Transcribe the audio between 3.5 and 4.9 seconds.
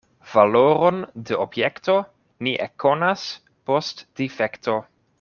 post difekto.